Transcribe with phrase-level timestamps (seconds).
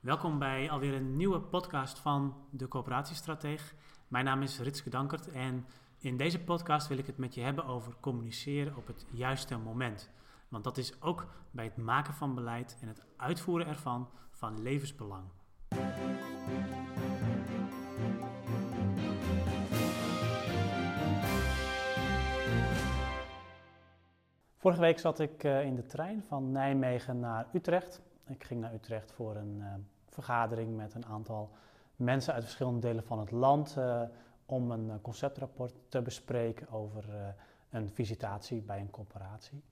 [0.00, 3.74] Welkom bij alweer een nieuwe podcast van de Coöperatiestrateeg.
[4.08, 5.66] Mijn naam is Ritske Dankert en
[5.98, 10.10] in deze podcast wil ik het met je hebben over communiceren op het juiste moment.
[10.48, 15.24] Want dat is ook bij het maken van beleid en het uitvoeren ervan van levensbelang.
[24.56, 28.02] Vorige week zat ik eh, in de trein van Nijmegen naar Utrecht.
[28.28, 29.66] Ik ging naar Utrecht voor een uh,
[30.06, 31.50] vergadering met een aantal
[31.96, 34.02] mensen uit verschillende delen van het land uh,
[34.46, 37.34] om een conceptrapport te bespreken over
[37.70, 39.62] een visitatie bij een corporatie.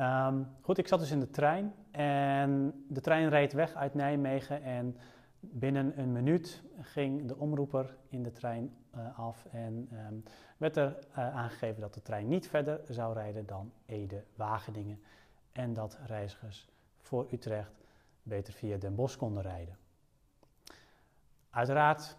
[0.00, 4.62] Um, goed, ik zat dus in de trein en de trein reed weg uit Nijmegen
[4.62, 4.96] en
[5.40, 8.76] binnen een minuut ging de omroeper in de trein
[9.16, 10.22] af en um,
[10.56, 15.00] werd er aangegeven dat de trein niet verder zou rijden dan Ede-Wageningen
[15.52, 16.68] en dat reizigers
[17.02, 17.84] voor Utrecht
[18.22, 19.76] beter via Den Bosch konden rijden.
[21.50, 22.16] Uiteraard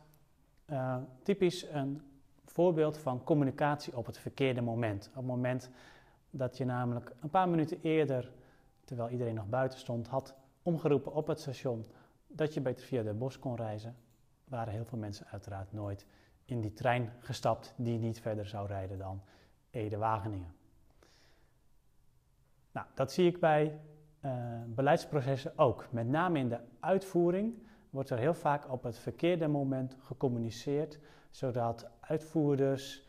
[0.69, 2.01] uh, typisch een
[2.45, 5.07] voorbeeld van communicatie op het verkeerde moment.
[5.07, 5.69] Op het moment
[6.29, 8.31] dat je namelijk een paar minuten eerder,
[8.83, 11.85] terwijl iedereen nog buiten stond, had omgeroepen op het station
[12.27, 13.95] dat je beter via de bos kon reizen,
[14.43, 16.05] waren heel veel mensen uiteraard nooit
[16.45, 19.21] in die trein gestapt die niet verder zou rijden dan
[19.69, 20.55] Ede-Wageningen.
[22.71, 23.79] Nou, dat zie ik bij
[24.25, 24.31] uh,
[24.67, 25.87] beleidsprocessen ook.
[25.91, 27.53] Met name in de uitvoering
[27.89, 30.99] wordt er heel vaak op het verkeerde moment gecommuniceerd,
[31.29, 33.07] zodat uitvoerders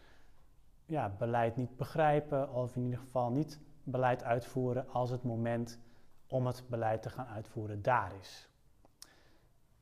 [0.87, 5.79] ja, beleid niet begrijpen of in ieder geval niet beleid uitvoeren als het moment
[6.27, 8.49] om het beleid te gaan uitvoeren daar is.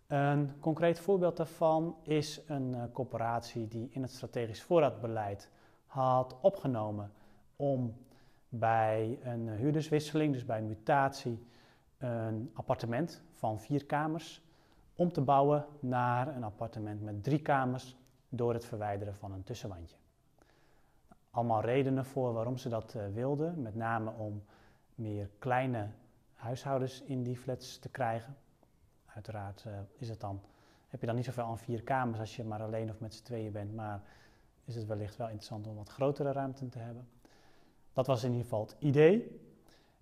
[0.07, 5.51] Een concreet voorbeeld daarvan is een uh, corporatie die in het strategisch voorraadbeleid
[5.87, 7.13] had opgenomen
[7.57, 7.97] om
[8.55, 11.47] bij een huurderswisseling, dus bij een mutatie,
[11.99, 14.43] een appartement van vier kamers
[14.95, 17.97] om te bouwen naar een appartement met drie kamers
[18.29, 19.97] door het verwijderen van een tussenwandje.
[21.31, 24.43] Allemaal redenen voor waarom ze dat uh, wilden, met name om
[24.95, 25.89] meer kleine
[26.35, 28.37] huishoudens in die flats te krijgen.
[29.07, 30.41] Uiteraard uh, is het dan,
[30.89, 33.25] heb je dan niet zoveel aan vier kamers als je maar alleen of met z'n
[33.25, 34.03] tweeën bent, maar
[34.65, 37.09] is het wellicht wel interessant om wat grotere ruimte te hebben.
[37.93, 39.41] Dat was in ieder geval het idee.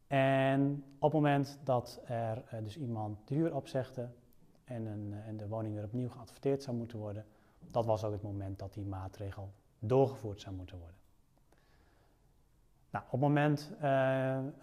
[0.06, 4.09] En op het moment dat er uh, dus iemand de huur opzegde
[4.65, 7.25] en, een, en de woning weer opnieuw geadverteerd zou moeten worden,
[7.71, 10.97] dat was ook het moment dat die maatregel doorgevoerd zou moeten worden.
[12.91, 13.73] Nou, op het moment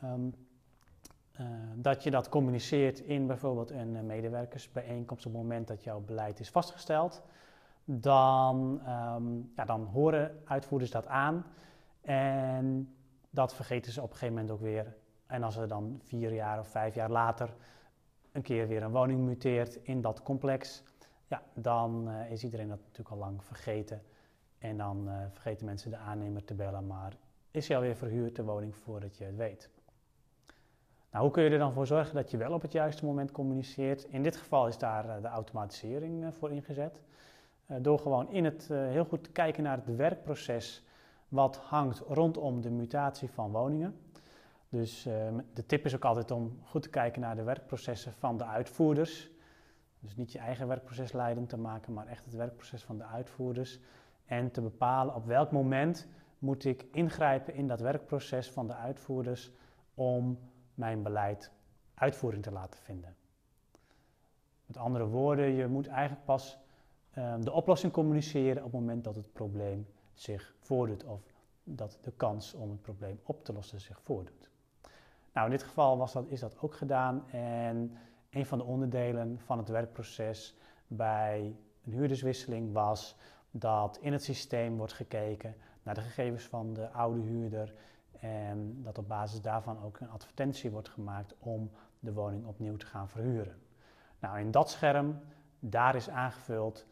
[0.04, 0.34] um,
[1.40, 6.40] uh, dat je dat communiceert in bijvoorbeeld een medewerkersbijeenkomst, op het moment dat jouw beleid
[6.40, 7.24] is vastgesteld,
[7.86, 11.46] dan, um, ja, dan horen uitvoerders dat aan
[12.02, 12.97] en
[13.38, 14.96] dat vergeten ze op een gegeven moment ook weer.
[15.28, 17.56] En als er dan vier jaar of vijf jaar later
[18.32, 20.84] een keer weer een woning muteert in dat complex,
[21.28, 24.02] ja, dan uh, is iedereen dat natuurlijk al lang vergeten.
[24.58, 27.14] En dan vergeten mensen de aannemer te bellen, maar
[27.52, 29.70] is hij alweer verhuurd de woning voordat je het weet.
[31.12, 33.32] Nou, hoe kun je er dan voor zorgen dat je wel op het juiste moment
[33.32, 34.04] communiceert?
[34.04, 37.02] In dit geval is daar uh, de automatisering voor ingezet.
[37.82, 40.87] Door gewoon in het heel goed te kijken naar het werkproces
[41.28, 44.00] wat hangt rondom de mutatie van woningen.
[44.70, 45.04] Dus
[45.54, 49.30] de tip is ook altijd om goed te kijken naar de werkprocessen van de uitvoerders.
[50.00, 53.80] Dus niet je eigen werkproces leidend te maken, maar echt het werkproces van de uitvoerders.
[54.26, 56.08] En te bepalen op welk moment
[56.40, 59.52] moet ik ingrijpen in dat werkproces van de uitvoerders
[59.94, 60.40] om
[60.74, 61.52] mijn beleid
[61.94, 63.16] uitvoering te laten vinden.
[64.66, 66.58] Met andere woorden, je moet eigenlijk pas
[67.18, 69.88] um, de oplossing communiceren op het moment dat het probleem
[70.20, 71.22] zich voordoet of
[71.64, 74.50] dat de kans om het probleem op te lossen zich voordoet.
[75.34, 77.98] Nou, in dit geval was dat, is dat ook gedaan en
[78.30, 80.56] een van de onderdelen van het werkproces
[80.88, 83.16] bij een huurderswisseling was
[83.52, 87.74] dat in het systeem wordt gekeken naar de gegevens van de oude huurder
[88.20, 92.86] en dat op basis daarvan ook een advertentie wordt gemaakt om de woning opnieuw te
[92.86, 93.62] gaan verhuren.
[94.20, 95.20] Nou, in dat scherm,
[95.60, 96.86] daar is aangevuld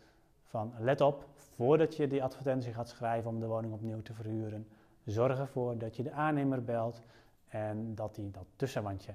[0.78, 1.26] let op,
[1.56, 4.68] voordat je die advertentie gaat schrijven om de woning opnieuw te verhuren,
[5.06, 7.02] zorg ervoor dat je de aannemer belt
[7.48, 9.14] en dat hij dat tussenwandje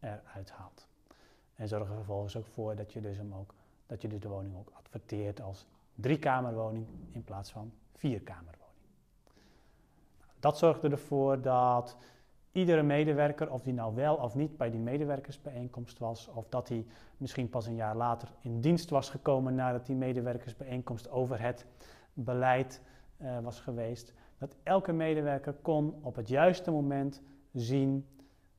[0.00, 0.86] eruit haalt.
[1.54, 3.54] En zorg er vervolgens ook voor dat je dus, hem ook,
[3.86, 8.54] dat je dus de woning ook adverteert als driekamerwoning in plaats van vierkamerwoning.
[10.40, 11.96] Dat zorgde ervoor dat
[12.56, 16.86] iedere medewerker, of die nou wel of niet bij die medewerkersbijeenkomst was, of dat hij
[17.16, 21.66] misschien pas een jaar later in dienst was gekomen nadat die medewerkersbijeenkomst over het
[22.12, 22.82] beleid
[23.18, 27.22] uh, was geweest, dat elke medewerker kon op het juiste moment
[27.52, 28.06] zien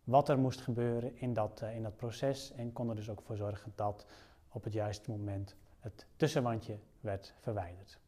[0.03, 3.21] wat er moest gebeuren in dat, uh, in dat proces en kon er dus ook
[3.21, 4.05] voor zorgen dat
[4.49, 7.99] op het juiste moment het tussenwandje werd verwijderd.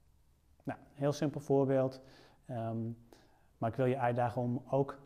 [0.64, 2.02] Nou, heel simpel voorbeeld.
[2.46, 2.78] Ehm,
[3.58, 5.00] maar ik wil je uitdagen om ook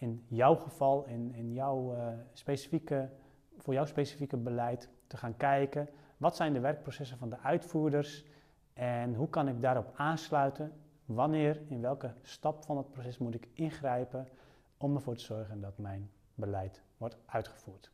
[0.00, 3.10] in jouw geval, in, in jouw, uh, specifieke,
[3.56, 5.88] voor jouw specifieke beleid te gaan kijken.
[6.16, 8.24] Wat zijn de werkprocessen van de uitvoerders
[8.72, 10.72] en hoe kan ik daarop aansluiten?
[11.04, 14.28] Wanneer, in welke stap van het proces moet ik ingrijpen
[14.76, 17.90] om ervoor te zorgen dat mijn beleid wordt uitgevoerd?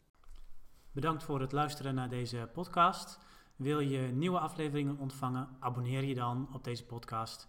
[0.93, 3.19] Bedankt voor het luisteren naar deze podcast.
[3.57, 5.49] Wil je nieuwe afleveringen ontvangen?
[5.59, 7.49] Abonneer je dan op deze podcast.